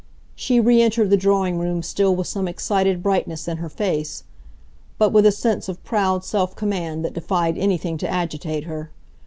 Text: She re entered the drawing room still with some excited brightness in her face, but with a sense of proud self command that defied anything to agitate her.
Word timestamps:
She 0.33 0.59
re 0.59 0.81
entered 0.81 1.11
the 1.11 1.15
drawing 1.15 1.59
room 1.59 1.83
still 1.83 2.15
with 2.15 2.25
some 2.25 2.47
excited 2.47 3.03
brightness 3.03 3.47
in 3.47 3.57
her 3.57 3.69
face, 3.69 4.23
but 4.97 5.13
with 5.13 5.27
a 5.27 5.31
sense 5.31 5.69
of 5.69 5.83
proud 5.83 6.25
self 6.25 6.55
command 6.55 7.05
that 7.05 7.13
defied 7.13 7.55
anything 7.55 7.99
to 7.99 8.09
agitate 8.09 8.63
her. 8.63 8.89